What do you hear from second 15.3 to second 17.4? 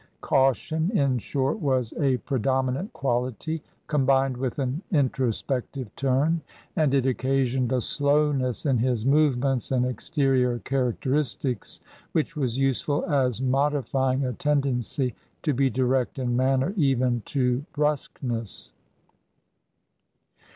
to be direct in manner even